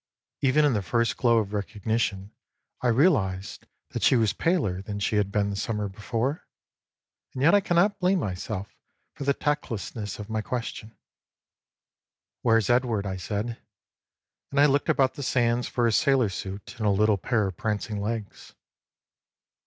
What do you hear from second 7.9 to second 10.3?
blame myself for the tactlessness of